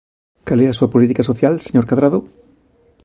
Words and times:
¿Cal 0.47 0.59
é 0.65 0.67
a 0.69 0.77
súa 0.77 0.91
política 0.93 1.27
social, 1.29 1.53
señor 1.67 1.85
Cadrado? 1.89 2.19